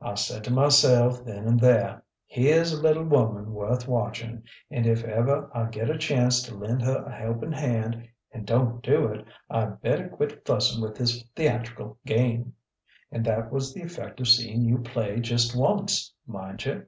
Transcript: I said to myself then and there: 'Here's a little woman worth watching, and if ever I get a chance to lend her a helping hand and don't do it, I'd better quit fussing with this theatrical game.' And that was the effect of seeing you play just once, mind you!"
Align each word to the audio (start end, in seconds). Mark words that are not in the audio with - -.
I 0.00 0.16
said 0.16 0.42
to 0.42 0.50
myself 0.50 1.24
then 1.24 1.46
and 1.46 1.60
there: 1.60 2.02
'Here's 2.26 2.72
a 2.72 2.82
little 2.82 3.04
woman 3.04 3.52
worth 3.54 3.86
watching, 3.86 4.42
and 4.72 4.88
if 4.88 5.04
ever 5.04 5.48
I 5.56 5.66
get 5.66 5.88
a 5.88 5.96
chance 5.96 6.42
to 6.42 6.56
lend 6.56 6.82
her 6.82 7.04
a 7.04 7.12
helping 7.14 7.52
hand 7.52 8.08
and 8.32 8.44
don't 8.44 8.82
do 8.82 9.06
it, 9.06 9.24
I'd 9.48 9.80
better 9.80 10.08
quit 10.08 10.44
fussing 10.44 10.82
with 10.82 10.96
this 10.96 11.22
theatrical 11.36 11.96
game.' 12.04 12.54
And 13.12 13.24
that 13.24 13.52
was 13.52 13.72
the 13.72 13.82
effect 13.82 14.18
of 14.18 14.26
seeing 14.26 14.62
you 14.62 14.78
play 14.78 15.20
just 15.20 15.54
once, 15.56 16.12
mind 16.26 16.64
you!" 16.64 16.86